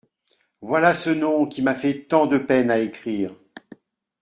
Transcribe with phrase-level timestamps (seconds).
[0.61, 3.35] Voilà ce nom qui m''a fait tant de peine à écrire.